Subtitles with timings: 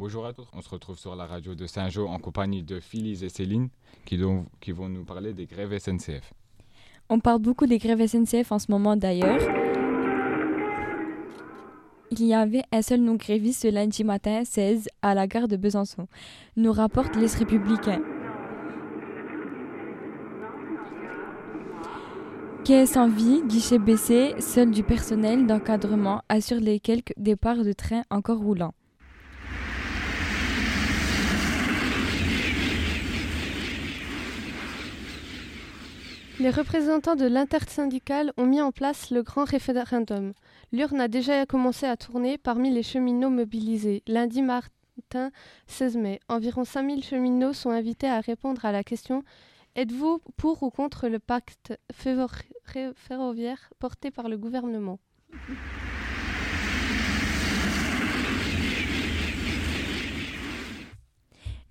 [0.00, 3.22] Bonjour à tous, on se retrouve sur la radio de Saint-Jean en compagnie de Phyllis
[3.22, 3.68] et Céline
[4.06, 6.32] qui, vont nous parler des grèves SNCF.
[7.10, 9.42] On parle beaucoup des grèves SNCF en ce moment d'ailleurs.
[12.12, 16.08] Il y avait un seul non-gréviste ce lundi matin 16 à la gare de Besançon,
[16.56, 18.00] nous rapporte les Républicains.
[22.64, 28.00] Quai sans vie, guichet baissé, seul du personnel d'encadrement assure les quelques départs de train
[28.08, 28.72] encore roulants.
[36.40, 40.32] Les représentants de l'intersyndicale ont mis en place le grand référendum.
[40.72, 44.02] L'urne a déjà commencé à tourner parmi les cheminots mobilisés.
[44.06, 45.32] Lundi matin
[45.66, 49.22] 16 mai, environ 5000 cheminots sont invités à répondre à la question
[49.76, 54.98] Êtes-vous pour ou contre le pacte ferroviaire porté par le gouvernement?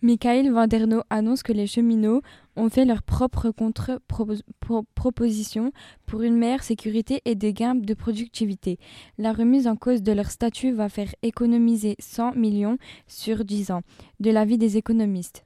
[0.01, 2.21] Michael Vanderno annonce que les cheminots
[2.55, 5.73] ont fait leur propre contre-proposition
[6.05, 8.79] pour une meilleure sécurité et des gains de productivité.
[9.17, 13.81] La remise en cause de leur statut va faire économiser 100 millions sur 10 ans,
[14.21, 15.43] de l'avis des économistes.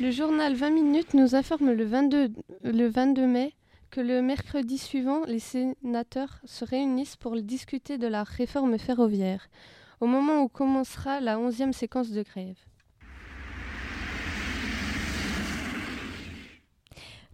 [0.00, 2.30] Le journal 20 minutes nous informe le 22,
[2.62, 3.52] le 22 mai
[3.90, 9.48] que le mercredi suivant, les sénateurs se réunissent pour discuter de la réforme ferroviaire,
[10.00, 12.58] au moment où commencera la onzième séquence de grève.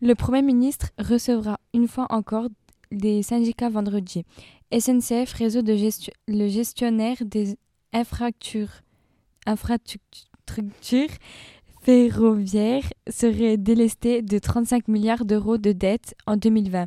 [0.01, 2.49] Le Premier ministre recevra une fois encore
[2.91, 4.25] des syndicats vendredi.
[4.73, 7.57] SNCF, réseau de gestion, le gestionnaire des
[7.93, 8.83] infrastructures,
[9.47, 11.09] infrastructures
[11.85, 16.87] ferroviaire serait délestée de 35 milliards d'euros de dettes en 2020.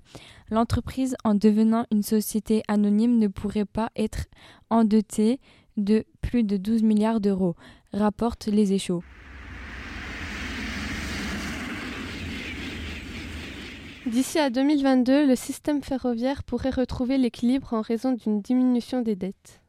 [0.50, 4.26] L'entreprise, en devenant une société anonyme, ne pourrait pas être
[4.72, 5.40] endettée
[5.78, 7.56] de plus de 12 milliards d'euros,
[7.94, 9.04] rapportent les échos.
[14.08, 19.62] D'ici à 2022, le système ferroviaire pourrait retrouver l'équilibre en raison d'une diminution des dettes.